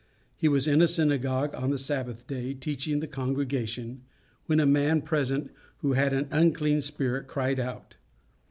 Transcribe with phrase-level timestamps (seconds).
[0.35, 4.01] He was in the synagogue on the Sabbath day, teaching the congregation,
[4.47, 7.97] when a man present, who had an unclean spirit, cried out.